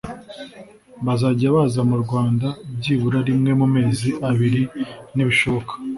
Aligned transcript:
bazajya 1.05 1.47
baza 1.55 1.81
mu 1.89 1.97
Rwanda 2.03 2.47
byibura 2.77 3.19
rimwe 3.27 3.51
mu 3.59 3.67
mezi 3.75 4.09
abiri 4.29 4.61
nibishoboka 5.15 5.73